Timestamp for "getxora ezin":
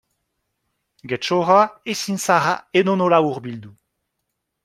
1.11-2.17